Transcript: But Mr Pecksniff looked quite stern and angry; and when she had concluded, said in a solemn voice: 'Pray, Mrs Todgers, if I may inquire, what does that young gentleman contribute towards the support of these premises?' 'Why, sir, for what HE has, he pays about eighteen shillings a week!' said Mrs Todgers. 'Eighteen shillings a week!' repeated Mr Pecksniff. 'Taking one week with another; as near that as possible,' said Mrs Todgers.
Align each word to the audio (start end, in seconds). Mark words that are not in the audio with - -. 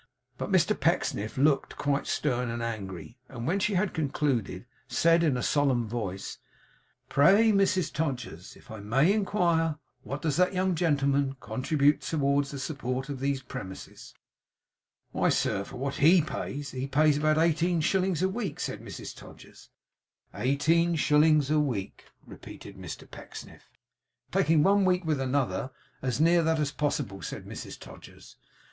But 0.39 0.51
Mr 0.51 0.73
Pecksniff 0.75 1.37
looked 1.37 1.75
quite 1.77 2.07
stern 2.07 2.49
and 2.49 2.63
angry; 2.63 3.19
and 3.29 3.45
when 3.45 3.59
she 3.59 3.75
had 3.75 3.93
concluded, 3.93 4.65
said 4.87 5.21
in 5.21 5.37
a 5.37 5.43
solemn 5.43 5.87
voice: 5.87 6.39
'Pray, 7.07 7.51
Mrs 7.51 7.93
Todgers, 7.93 8.55
if 8.55 8.71
I 8.71 8.79
may 8.79 9.13
inquire, 9.13 9.77
what 10.01 10.23
does 10.23 10.37
that 10.37 10.55
young 10.55 10.73
gentleman 10.73 11.35
contribute 11.39 12.01
towards 12.01 12.49
the 12.49 12.57
support 12.57 13.09
of 13.09 13.19
these 13.19 13.43
premises?' 13.43 14.15
'Why, 15.11 15.29
sir, 15.29 15.63
for 15.63 15.77
what 15.77 15.97
HE 15.97 16.21
has, 16.21 16.71
he 16.71 16.87
pays 16.87 17.19
about 17.19 17.37
eighteen 17.37 17.79
shillings 17.79 18.23
a 18.23 18.27
week!' 18.27 18.59
said 18.59 18.81
Mrs 18.81 19.15
Todgers. 19.15 19.69
'Eighteen 20.33 20.95
shillings 20.95 21.51
a 21.51 21.59
week!' 21.59 22.05
repeated 22.25 22.75
Mr 22.75 23.07
Pecksniff. 23.07 23.69
'Taking 24.31 24.63
one 24.63 24.83
week 24.83 25.05
with 25.05 25.21
another; 25.21 25.69
as 26.01 26.19
near 26.19 26.41
that 26.41 26.57
as 26.57 26.71
possible,' 26.71 27.21
said 27.21 27.45
Mrs 27.45 27.77
Todgers. 27.77 28.37